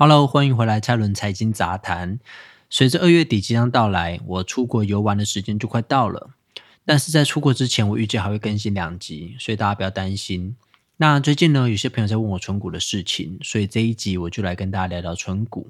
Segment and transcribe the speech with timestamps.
[0.00, 2.20] Hello，欢迎回来蔡伦财经杂谈。
[2.70, 6.30] 随着二月底即将到来，我出国游玩的时间就快到了。
[6.84, 10.54] 但是在出国之前，我预计还会更新两集，所以大家不要担心。
[10.98, 15.66] 那最近呢，有些朋友在问我存股的事情，所以这一集我就来跟大家聊聊存股。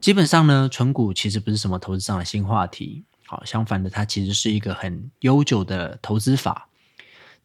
[0.00, 6.68] 基本上呢，存股其实不是什么投资上的新话题，好，相反的，它其实是一个很悠久的投资法。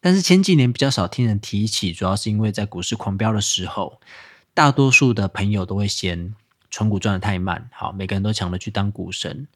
[0.00, 4.00] 但是前几年比较少听人提起，主要是因为在股市狂飙的时候，
[4.54, 6.34] 大多数的朋友都会嫌
[6.70, 9.46] 存股赚的太慢，好，每个人都抢着去当股神。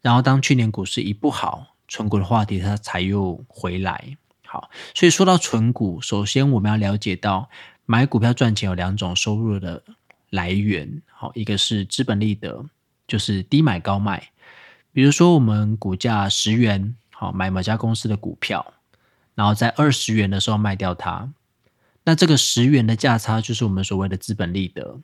[0.00, 4.16] 然后当去年股市一不好，存股的话题它才又回来。
[4.46, 7.48] 好，所以说到存股，首先我们要了解到
[7.86, 9.82] 买股票赚钱有两种收入的。
[10.30, 12.66] 来源好，一个是资本利得，
[13.06, 14.28] 就是低买高卖。
[14.92, 18.74] 比如说，我们股价十元，好买某家公司的股票，
[19.34, 21.32] 然后在二十元的时候卖掉它，
[22.08, 24.98] 那这个十元的价差就是我们所谓的资本利得。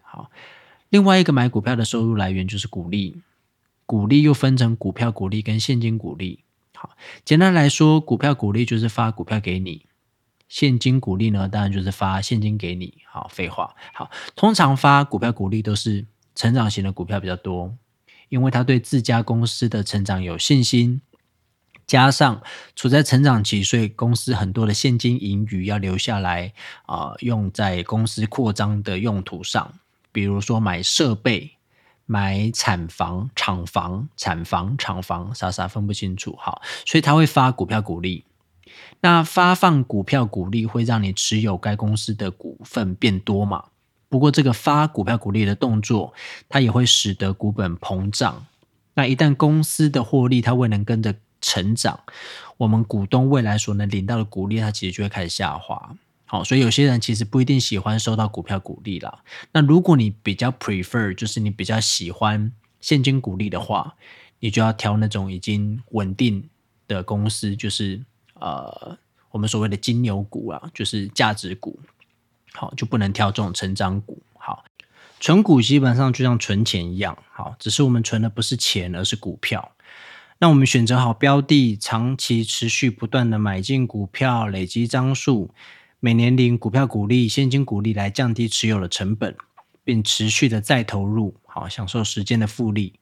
[0.00, 0.30] 好，
[0.88, 3.20] 另外一个买股票的收入来源就是股利，
[3.86, 6.44] 股利又分成股票股利跟现金股利。
[6.72, 6.90] 好，
[7.24, 9.86] 简单来说，股票股利就是发股票给你。
[10.46, 12.98] 现金股利呢，当然就是发现金给你。
[13.10, 13.74] 好，废话。
[13.92, 17.76] 好，通常发股票股利都是成长型的股票比较多，
[18.28, 21.00] 因为他对自家公司的成长有信心，
[21.86, 22.42] 加上
[22.74, 26.52] 处在成长期，所以公司很多的现金盈余要留下来
[26.86, 29.72] 啊，用在公司扩张的用途上，
[30.12, 31.52] 比如说买设备、
[32.06, 36.36] 买产房、厂房、产房、厂房，傻傻分不清楚。
[36.40, 38.24] 好，所以他会发股票股利。
[39.00, 43.66] 那发放股票股利会让你持有该公司的股份变多嘛？
[44.08, 46.14] 不过这个发股票股利的动作，
[46.48, 48.46] 它也会使得股本膨胀。
[48.94, 51.14] 那一旦公司的获利它未能跟着
[51.44, 52.00] 成长，
[52.56, 55.94] 我们股东未来所能领到的股利，它其实就会开始下滑。
[56.24, 59.22] 好，所以有些人其实不一定喜欢收到股票股利啦。
[59.52, 63.94] 那如果你比较 prefer，就是你比较喜欢现金股利的话，
[64.40, 66.48] 你就要挑那种已经稳定
[66.88, 68.02] 的公司，就是。
[68.40, 68.98] 呃，
[69.30, 71.78] 我们所谓的金牛股啊，就是价值股，
[72.52, 74.20] 好就不能挑这种成长股。
[74.34, 74.64] 好，
[75.20, 79.70] 存股基本上就像存钱一样，好，只是我们存的不是钱，而是股票。
[80.44, 85.54] 那我们选择好标的，长期持续不断的买进股票，累积张数，
[86.00, 89.34] 每年领股票股利、现金股利来降低持有的成本，
[89.84, 92.92] 并持续的再投入，好享受时间的复利。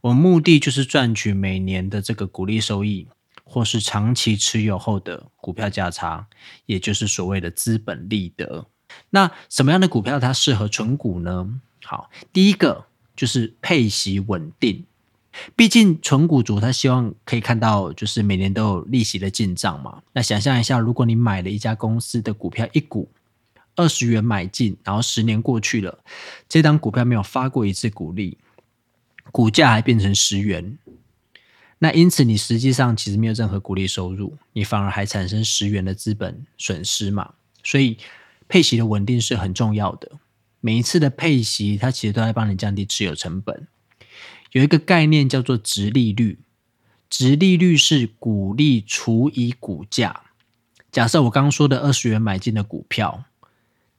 [0.00, 3.08] 我们目的就是赚取每年的这个股利收益。
[3.44, 6.28] 或是长期持有后的股票价差，
[6.66, 8.68] 也就是所谓的资本利得。
[9.10, 11.60] 那什么样的股票它适合存股呢？
[11.84, 12.86] 好，第一个
[13.16, 14.84] 就是配息稳定。
[15.56, 20.02] 毕竟存股族他希望可以看到，就是每年都有利息的进账嘛。
[20.12, 23.10] 那想象一下，如果你买了一家公司的股票，一股
[23.76, 25.98] 二十元买进，然后十年过去了，
[26.48, 28.36] 这张股票没有发过一次股利，
[29.30, 30.78] 股价还变成十元。
[31.78, 37.32] 那因此，你实际上其实没有任何股利收入，你反而还产生十元的资本损失嘛？
[37.64, 37.96] 所以
[38.46, 40.12] 配息的稳定是很重要的。
[40.60, 43.66] 每一次的配息，它其实都在帮你降低持有成本。
[44.52, 46.38] 有一个概念叫做值利率，
[47.10, 50.22] 值利率是股利除以股价。
[50.90, 53.24] 假设我刚刚说的二十元买进的股票，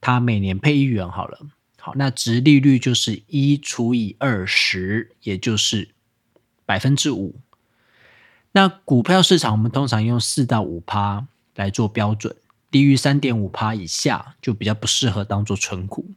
[0.00, 1.40] 它每年配一元好了，
[1.80, 5.88] 好，那值利率就是一除以二十，也就是
[6.64, 7.34] 百分之五。
[8.52, 11.26] 那股票市场，我们通常用四到五趴
[11.56, 12.36] 来做标准，
[12.70, 16.12] 低于三点五趴以下就比较不适合当做存股。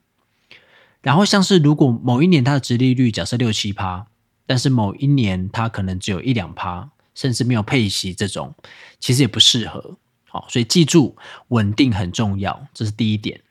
[1.02, 4.06] 然后像是如果某一年它的值利率假设六七趴，
[4.48, 8.56] 但是某一年它可能只有一两趴，甚至没有配息这种，
[9.00, 9.98] 其实也不适合。
[10.30, 11.16] 好，所以记住
[11.50, 13.42] 稳定很重要，这是第一点。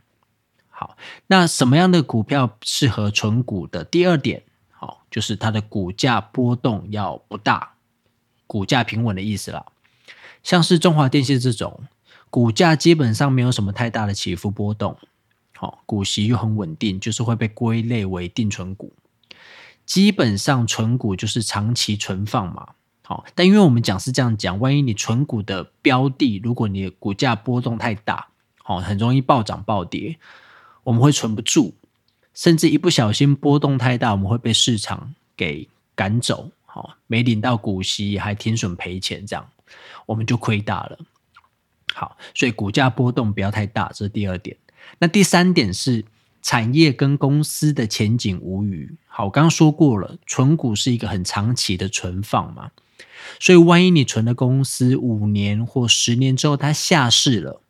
[0.69, 0.97] 好，
[1.29, 3.85] 那什么样的股票适合存股的？
[3.85, 7.75] 第二点，好，就是它的股价波动要不大。
[8.47, 9.67] 股价平稳的意思啦，
[10.43, 11.83] 像是中华电信这种，
[12.31, 14.97] 股价基本上没有什么太大的起伏波动，
[15.57, 18.93] 好，股息又很稳定，就是会被归类为定存股。
[19.87, 22.75] 基本上存股就是长期存放嘛，
[23.05, 28.27] 好，但因为我们讲是这样讲，万一你存股的标的，如果你的股价波动太大，
[28.65, 30.19] 好，很容易暴涨暴跌，
[30.83, 31.75] 我们会存不住，
[32.35, 36.51] 甚至一不小心波动太大，我们会被市场给赶走。
[36.65, 39.49] 好，没领到股息还停损赔钱，这样
[40.05, 40.99] 我们就亏大了。
[41.95, 44.57] 好，所以股价波动不要太大，这是第二点。
[44.99, 46.05] 那第三点是
[46.47, 48.97] 产业跟公司的前景无虞。
[49.09, 52.71] 好，我刚刚说过了，存股是一个很长期的存放嘛，
[53.41, 57.61] 所以万一你存的公司五年或十年之后它下市了，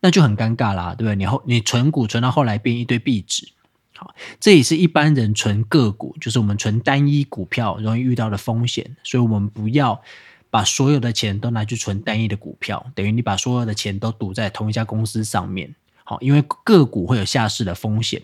[0.00, 1.16] 那就很尴尬啦，对不对？
[1.16, 3.48] 你后你存股存到后来变一堆壁纸，
[3.94, 10.00] 好，这也是一般人存个股，就是我们存单一股票容易遇到的风险，所以我们不要
[10.48, 15.74] 把所有的钱都拿去存单一的股票，等于你把所有的钱都赌在同一家公司上面。
[16.08, 18.22] 好，因为个股会有下市的风险，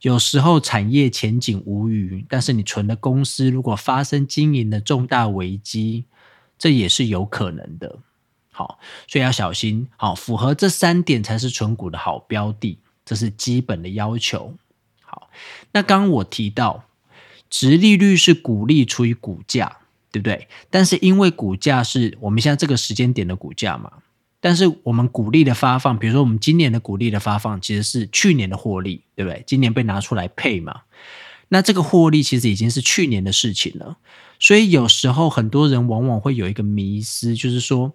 [0.00, 6.06] 有时候产业前景无虞，但是你存的公司如果发生经营的重大危机，
[6.58, 7.98] 这也是有可能的。
[8.50, 9.86] 好，所以要小心。
[9.96, 14.54] 好，符合这三点才是存股的好标的，这是基本的要求。
[15.02, 15.28] 好，
[15.72, 16.84] 那刚刚我提到，
[17.50, 19.76] 值利率是股利除以股价，
[20.10, 20.48] 对不对？
[20.70, 23.92] 但是因为股价是我们现在这个时间点的股价嘛，
[24.44, 29.42] 但是我们股利的发放，比如说我们今年的股利的发放，其实是去年的获利，对不对？
[29.46, 30.82] 今年被拿出来配嘛，
[31.48, 33.96] 那这个获利其实已经是去年的事情了。
[34.38, 37.94] 所以有时候很多人往往会有一个迷思，就是说。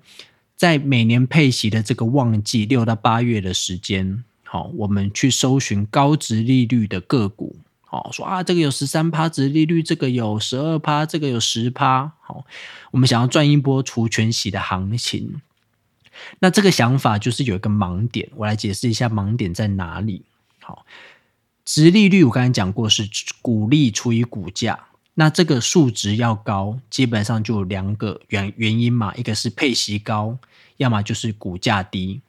[0.59, 7.55] 在每年配息的这个旺季，六到八月的时间，好，我们去搜寻高值利率的个股，
[7.85, 12.43] 好，说啊，这个有十三趴值利率，这个有十二趴，这个有十趴，好，
[12.91, 15.39] 我们想要赚一波除权息的行情。
[16.39, 20.23] 那这个想法就是有一个盲点，我来解释一下盲点在哪里。
[20.61, 20.85] 好，
[21.65, 23.09] 殖利率我刚才讲过是
[23.41, 24.87] 股利除以股价。
[25.15, 30.37] 那这个数值要高，基本上就有两个原原因嘛，一个是配息高，
[30.77, 32.21] 要么就是股价低，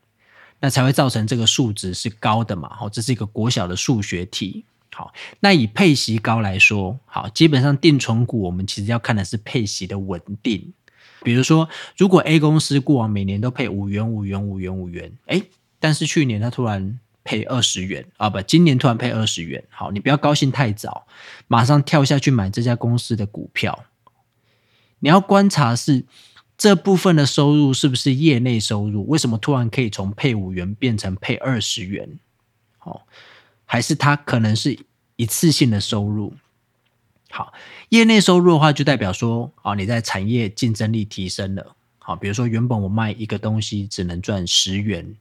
[0.58, 2.68] 那才会造成这个数值是高的嘛。
[2.74, 4.64] 好，这是一个国小的数学题。
[4.92, 10.72] 好，那以配息高来说，好，基本上定存股我们其实要看的是配息的稳定。
[11.22, 15.42] 比如说，如果 A 公司过往每年都配五元、五元、五元、五元，哎，
[15.78, 16.98] 但是去年它突然。
[17.22, 21.06] 配二十元啊，不，今年突然配二十元，好，你不要高兴太早，
[21.48, 23.84] 马上跳下去买这家公司的股票。
[25.00, 26.06] 你要观察是
[26.56, 29.06] 这部分的收入是不是业内收入？
[29.06, 32.18] 为什么突然可以从配五元变成配二十元？
[32.78, 33.06] 好，
[33.66, 34.78] 还是它可能是
[35.16, 36.32] 一次性的收入？
[37.30, 37.52] 好，
[37.90, 41.76] 业内收入的话，就代表说啊，你在产业竞争力提升了。
[41.98, 45.14] 好，比如说原本我卖一个东西只能赚十元。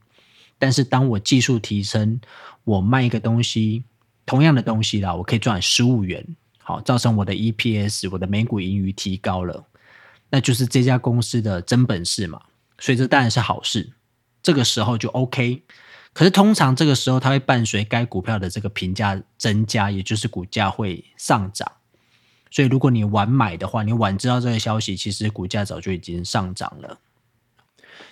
[0.58, 2.20] 但是当我技术提升，
[2.64, 3.84] 我卖一个东西，
[4.26, 9.64] 同样的东西啦，我可以赚十五元，好，造成我的 EPS，我的每股盈余提高了，
[10.28, 12.42] 那就是这家公司的真本事嘛，
[12.78, 13.92] 所以这当然是好事，
[14.42, 15.62] 这个时候就 OK。
[16.12, 21.70] 可是通常这个时候，它会伴随该股票的这个评价增加，也就是股价会上涨。
[22.50, 26.98] 所以如果你晚买的话，你晚知道这个消息，其实股价早就已经上涨了。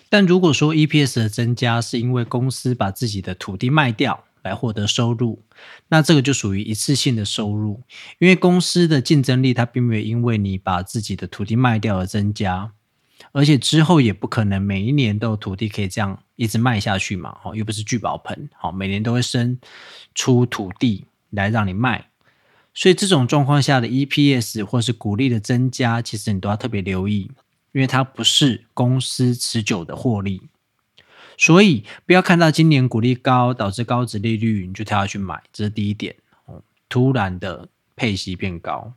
[0.09, 5.43] 但如果说 EPS 的增加是因为公司把自己的土地卖掉来获得收入，
[5.89, 7.83] 那这个就属于一次性的收入，
[8.19, 12.73] 因为公司的竞争力它并没有因为你把自己的土地卖掉而增加，
[13.33, 19.59] 而且之后也不可能每一年都有土地可以这样一直卖下去嘛，哦，又不是聚宝盆，好，每年都会生
[20.15, 22.09] 出土地来让你卖，
[22.79, 27.29] 所以这种状况下的 EPS 或是股利的增加，其实你都要特别留意。
[27.73, 30.43] 因为它不是公司持久的获利，
[31.37, 36.15] 所以不要看到今年股利高导致高值利率，你就跳下去买，这是第一点。
[36.89, 38.93] 突然的配息变高。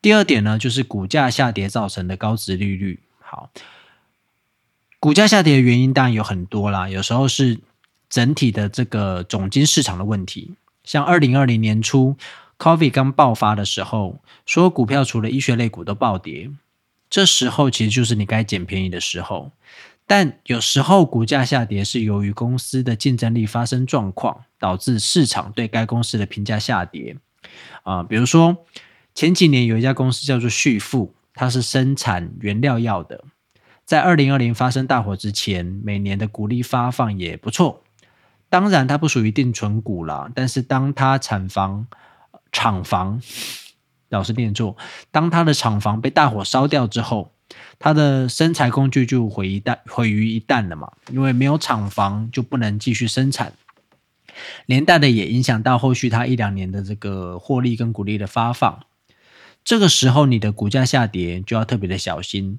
[0.00, 3.00] 第二点呢，就是股价下跌造成的高值利率。
[3.20, 3.50] 好，
[4.98, 7.60] 股价下跌的原因当然有很多啦，有时候是
[8.08, 10.54] 整体的这个总金市场的问题，
[10.88, 12.16] 像二零二零年初
[12.56, 16.50] Coffee 刚爆发的时候，所有股票除了医学类股都暴跌。
[17.10, 19.52] 这时候其实就是你该捡便宜的时候，
[20.06, 27.18] 但有时候股价下跌是由于公司的竞争力发生状况，导致市场对该公司的评价下跌。
[27.82, 28.56] 啊，比如说
[29.14, 33.24] 前几年有一家公司叫做旭富，它是生产原料药的，
[33.84, 37.82] 在二零二零发生大火之前，每年的股利发放也不错。
[38.48, 41.86] 当然，它不属于定存股了，但是当它产房
[42.52, 43.20] 厂房。
[44.10, 44.74] 老是念错。
[45.10, 47.30] 当它的厂房被大火烧掉之后，
[47.78, 50.90] 它的生产工具就毁一旦毁于一旦了嘛？
[51.12, 53.52] 因为没有厂房，就不能继续生产，
[54.64, 58.80] 连带的也影响到后续它一两年的这个获利跟股利的发放。
[59.62, 62.58] 这个时候，你的股价下跌就要特别的小心，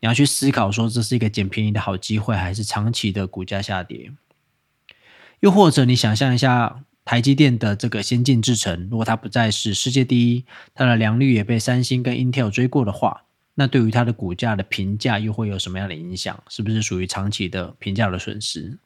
[0.00, 4.12] 你要去思考说，这是一个捡便宜的好机会，还是长期的股价下跌？
[5.42, 6.82] 又或者你想象一下。
[7.04, 13.24] 台积电的这个先进制程，如果它不再是世界第一，它的良率也被三星跟 Intel 追过的话，
[13.56, 16.40] 那对于它的股价的评价又会有什么样的影响？
[16.48, 18.78] 是不是属于长期的评价的损失？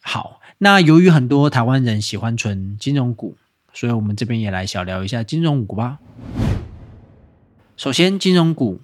[0.00, 3.36] 好，那由于很多台湾人喜欢存金融股，
[3.74, 5.98] 所以我们这边也来小聊一下金融股吧。
[7.76, 8.80] 首先，金融股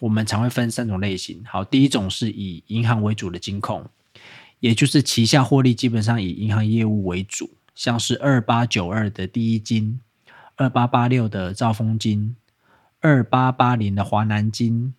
[0.00, 1.42] 我们常会分三种类型。
[1.46, 3.88] 好，第一种是以银行为主的金控，
[4.60, 7.50] 也就是旗下获利基本上以银行业务为主。
[7.74, 10.00] 像是二八九二的第一金、
[10.56, 12.36] 二八八六的兆丰金、
[13.00, 14.94] 二八八零的华南金、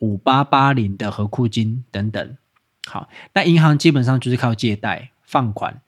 [0.00, 2.36] 五八八零的和库金等等。
[2.86, 5.80] 好，那银行基本上就是靠借贷、放款，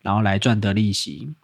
[0.00, 1.34] 然后来赚得利息。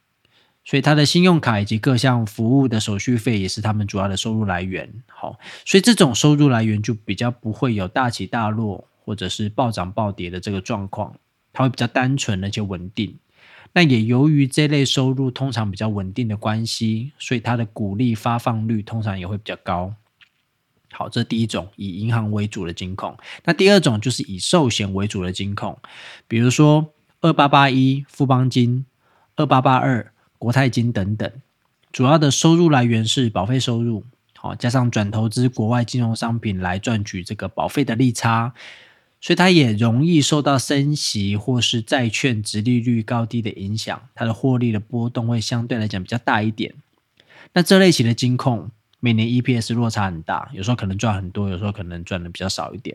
[0.65, 4.91] 所以，它的信用卡以及各项服务的手续费也是他们主要的收入来源。
[5.07, 11.17] 好，所以这种收入来源就比较不会有大起大落，或者是暴涨暴跌的这个状况，
[11.52, 13.19] 它会比较单纯而且稳定。
[13.73, 19.93] 那也由于这类收入通常比较稳定的关系，所以它的股利发放率通常也会比较高。
[20.93, 23.19] 好，这第一种以银行为主的金控。
[23.43, 25.76] 那第二种就是以寿险为主的金控，
[26.29, 28.87] 比如说二八八一富邦金、
[29.35, 30.12] 二八八二。
[30.38, 31.31] 国泰金等等，
[31.93, 38.55] 主要的收入来源是保费收入，好加上转投资国外金融商品来赚取这个保费的利差，
[39.21, 46.75] 所以它也容易受到升息或是债券值利率高低的影响，它的获利的波动会相对来讲比较大一点。
[47.53, 48.71] 那这类型的金控。
[49.03, 52.95] 每年 EPS 落差很大，有时候可能赚很多，有时候可能赚的比较少一点。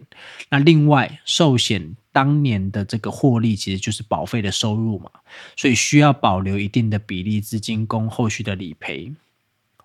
[0.50, 5.10] 那另外，寿险当年的这个获利其实就是保费的收入嘛，
[5.58, 9.12] 所以需要保留一定的比例资金供后续的理赔。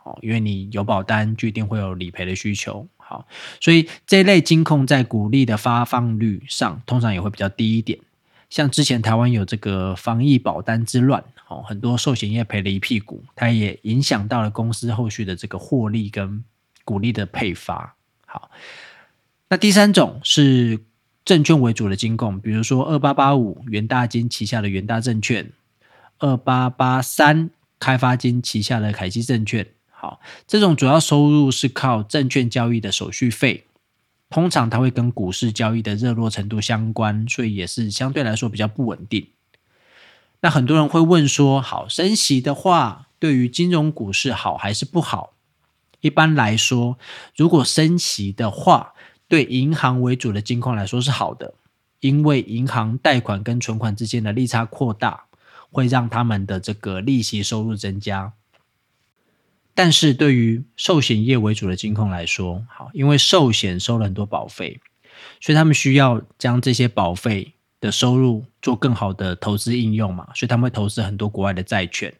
[0.02, 2.86] 哦，因为你有保单，就一定会有理赔的需求。
[2.96, 3.26] 好，
[3.60, 7.98] 所以这类金控在股利的发放率上，通常也会比较低一点。
[8.48, 16.42] 像之前台湾有这个防疫保单之乱，哦，很多寿险业赔了一屁股，它也影响到了公司后续的这个获利跟
[16.84, 17.94] 股利的配发。
[18.26, 18.50] 好，
[19.48, 20.80] 那第三种是
[21.24, 25.52] 证券为主的金控，比如说二八八五元大金旗下的元大证券，
[26.18, 29.66] 二八八三开发金旗下的凯基证券。
[30.00, 33.66] 好，这种主要收入是靠证券交易的手续费。
[34.30, 39.26] 通常它会跟股市交易的热络程度相关，所以也是相对来说比较不稳定。
[40.40, 45.34] 那很多人会问说：好升息的话，对于金融股市好还是不好？
[46.00, 46.96] 一般来说，
[47.36, 48.94] 如果升息的话，
[49.28, 51.52] 对银行为主的金矿来说是好的，
[52.00, 55.24] 因为银行贷款跟存款之间的利差扩大，
[55.70, 58.32] 会让他们的这个利息收入增加。
[59.74, 64.80] 但是对于寿险业为主的金控来说，好，因为寿险收了很多保费，
[65.40, 72.12] 所以他们需要将这些保费的收入做更好的投资应用嘛，所以他们会投资很多国外的债券。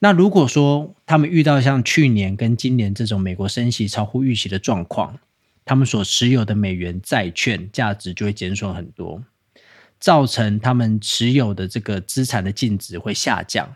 [0.00, 5.16] 那如果说他们遇到像去年跟今年这种美国升息超乎预期的状况，
[5.64, 9.22] 他们所持有的美元债券价值就会减损很多，
[10.00, 13.72] 造成他们持有的这个资产的净值会下降。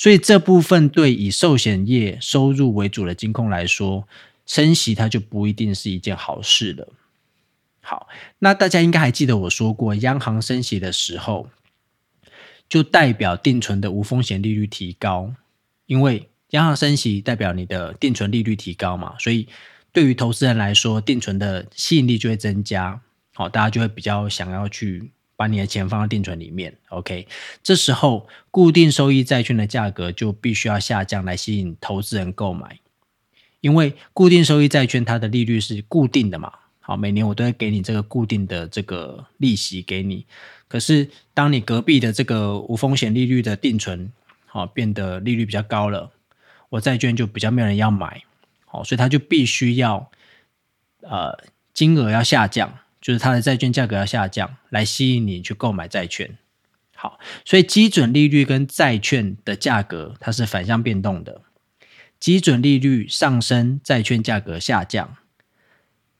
[0.00, 4.08] 所以这部分对以寿险业收入为主的金控来说，
[4.46, 6.88] 升息它就不一定是一件好事了。
[7.82, 11.50] 好，那大家应该还记得我说过，央行升息的时候，
[12.66, 15.34] 就代表定存的无风险利率提高，
[15.84, 19.46] 因为央行升息代表你的定存利率提高嘛，所以
[19.92, 23.02] 对于投资人来说，定存的吸引力就会增加。
[23.34, 25.10] 好，大家就会比较想要去。
[25.40, 27.26] 把你的钱放到定存里面，OK，
[27.62, 32.78] 这时候固定收益债券的价格就必须要下降来吸引投资人购买，
[33.62, 40.26] 因为固定收益债券它的利率是固定的嘛，好，每年我都会给你这个固定的这个利息给你，
[40.68, 44.12] 可是当你隔壁的这个无风险利率的定存，
[44.44, 46.10] 好变得利率比较高了，
[46.68, 48.24] 我债券就比较没有人要买，
[48.66, 50.10] 好，所以它就必须要
[51.00, 51.38] 呃
[51.72, 52.76] 金额要下降。
[53.00, 56.36] 就是它的债券价格要下降，来吸引你去购买债券。
[56.94, 61.40] 好，所以基准利率跟债券的价格它是反向变动的。
[62.18, 65.16] 基准利率上升，债券价格下降；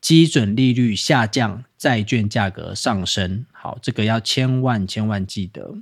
[0.01, 3.45] 基准利率下降，债券价格上升。
[3.53, 5.77] 好，这个要千万千万记得。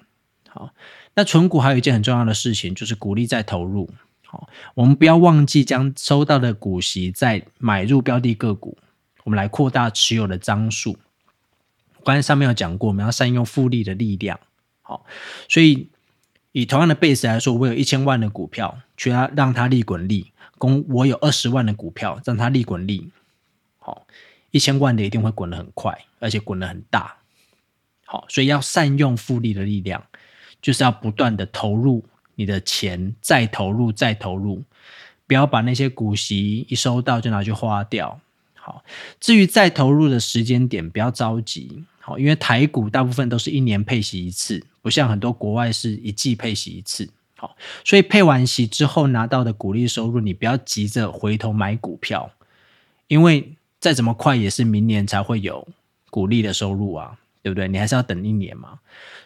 [0.48, 0.74] 好，
[1.14, 3.88] 那存股还有一件很重要的事情，就是股利再投入。
[4.26, 8.76] 好，我们不要忘记将收到的股息再买入标的个股。
[9.28, 10.98] 我们来扩大持有的张数。
[12.02, 14.40] 刚才上面有讲过，我们要善用复利的力量。
[14.80, 15.04] 好，
[15.50, 15.90] 所以
[16.52, 23.10] 以同样的 base 来说，我有一千万的股票，去它让它利滚利；供我有二十万的股票，让它利滚利。
[23.76, 24.06] 好，
[24.50, 27.16] 一千万的一定会滚得很快，而且滚得很大。
[28.06, 30.02] 好，所以要善用复利的力量，
[30.62, 32.02] 就是要不断的投入
[32.36, 34.64] 你的钱，再投入，再投入，
[35.26, 38.18] 不要把那些股息一收到就拿去花掉。
[38.68, 38.84] 好，
[39.18, 41.82] 至于再投入的时间点，不要着急。
[42.00, 47.08] 好，因为台股大部分都是一年配息一次，不像很多国外是一季配息一次。
[47.38, 52.30] 好，所以配完息之后拿到的股利收入，你不要急着回头买股票，
[53.06, 55.66] 因为再怎么快也是明年才会有
[56.10, 57.66] 股利的收入啊，对不对？
[57.68, 58.80] 你还是要等一年嘛。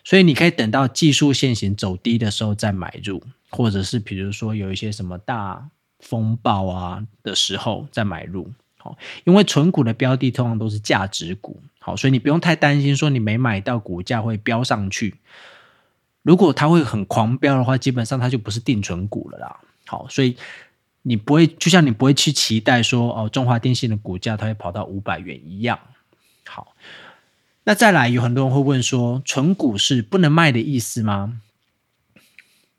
[0.05, 3.21] 所以你可以等到技术线型走低的时候再买入，
[3.51, 5.69] 或者是比如说有一些什么大
[5.99, 8.49] 风暴啊的时候再买入。
[8.83, 15.15] 好，因为纯股的标的通常都是价值股，好，所以你不用太担心说你没买到股价会飙上去。
[16.23, 19.61] 如果它会很狂飙的话，基本上它就不是定存股了啦。
[19.87, 20.37] 好，所以
[21.03, 25.79] 你不会就像你不会去期待说哦，中华电信的股价它会跑到五百元一样。
[26.45, 26.75] 好，
[27.63, 31.41] 那再来有很多人会问说，纯股是不能卖的意思吗？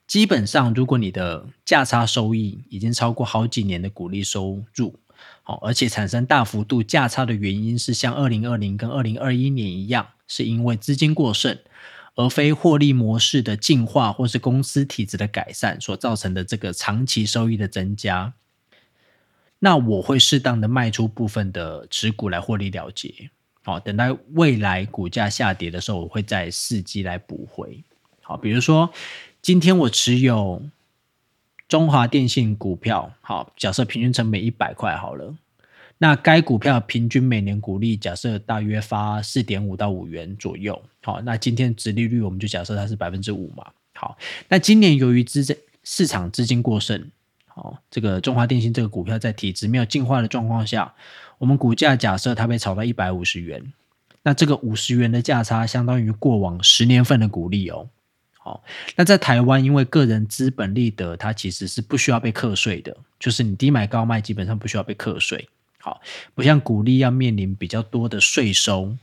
[0.05, 5.00] 基本上，如果你的价差收益已经超过好几年的股利收入。
[5.45, 11.59] 好，而且产生大幅度价差的原因是像二零二零跟二零二一年一样，是因为资金过剩，
[12.15, 18.33] 而非获利模式的进化或是公司体质的改善所造成的这个长期收益的增加。
[19.59, 23.29] 那我会适当的卖出部分的持股来获利了结。
[23.63, 27.83] 好，等待未来股价下跌的时候，我会再伺机来补回。
[28.21, 28.93] 好，比如说
[29.41, 30.63] 今天我持有。
[31.73, 35.35] 中华电信股票，好，假设平均成本一百块好了，
[35.97, 43.65] 那该股票平均每年股利假设大约发四点五到五元左右，好，那今天值利率我们就假设它是百分之五嘛，
[43.95, 44.15] 好，
[44.49, 45.43] 那今年由于资
[45.83, 47.09] 市场资金过剩，
[47.47, 50.93] 好，这个中华电信这个股票在体质没有进化的状况下，
[51.39, 53.73] 我们股价假设它被炒到一百五十元，
[54.21, 57.89] 那这个五十元的价差相当于过往十年份的股利哦。
[58.45, 58.62] 好，
[58.97, 65.47] 那在台湾，因为个人资本利得，它其实是不需要被课税的，就是你低买高卖，基本上不需要被课税。
[65.79, 66.01] 好，
[66.35, 68.97] 不像股利要面临比较多的税收，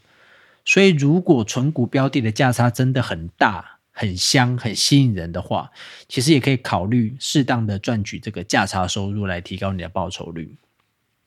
[0.67, 5.71] 所以如果纯股标的的价差真的很大、很香、很吸引人的话，
[6.07, 10.55] 其实也可以考虑适当的赚取这个价差收入来提高你的报酬率。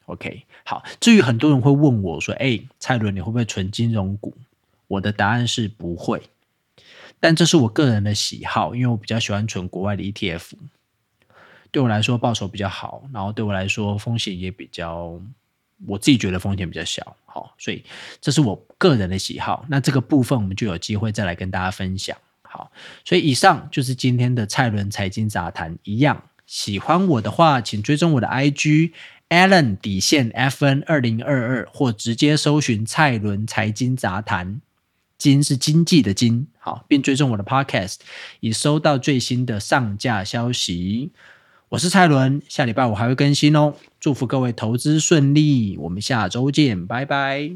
[0.05, 4.37] OK，好，至于很多人会问我说：“哎，蔡伦，你会不会存金融股？”
[4.87, 6.21] 我的答案是不会。
[7.23, 10.41] 但这是我个人的喜好，因为我比较喜欢存国外的 ETF，
[11.71, 15.17] 对我来说报酬比较好，然后对我来说风险也比较，
[15.87, 17.81] 我自己觉得风险比较小，好，所以
[18.19, 19.65] 这是我个人的喜好。
[19.69, 22.17] 那这个部分我们就有机会再来跟大家分享。
[22.41, 22.69] 好，
[23.05, 25.79] 所以以上就是今天的蔡伦财经杂谈。
[25.83, 28.91] 一样喜欢我的话，请追踪我的 IG
[29.29, 34.59] Allen 底线 FN 二零二二，或直接搜寻蔡伦财经杂谈。
[35.23, 37.95] 金是经济的金，好，并追踪我的 Podcast，
[38.41, 41.11] 以收到最新的上架消息。
[41.69, 43.73] 我是蔡伦，下礼拜我还会更新哦。
[44.01, 47.51] 祝福各位投资顺利，我们下周见，拜拜。